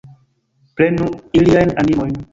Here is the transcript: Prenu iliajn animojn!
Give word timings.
Prenu 0.81 1.11
iliajn 1.41 1.77
animojn! 1.83 2.21